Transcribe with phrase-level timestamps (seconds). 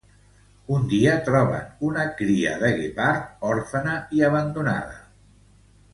[0.75, 4.99] Un dia troben una cria de guepard òrfena i abandonada.